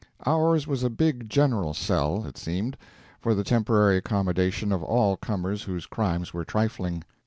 Ours 0.25 0.65
was 0.65 0.81
a 0.81 0.89
big 0.89 1.29
general 1.29 1.75
cell, 1.75 2.25
it 2.25 2.35
seemed, 2.35 2.75
for 3.19 3.35
the 3.35 3.43
temporary 3.43 3.97
accommodation 3.97 4.71
of 4.71 4.81
all 4.81 5.15
comers 5.15 5.61
whose 5.61 5.85
crimes 5.85 6.33
were 6.33 6.43
trifling. 6.43 7.03